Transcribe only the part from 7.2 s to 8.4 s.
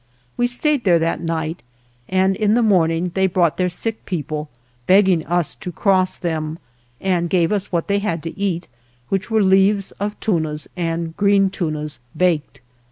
gave us of what they had to